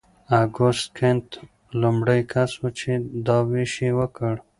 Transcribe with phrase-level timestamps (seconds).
[0.41, 1.27] اګوست کنت
[1.81, 2.91] لومړی کس و چې
[3.25, 4.33] دا ویش یې وکړ.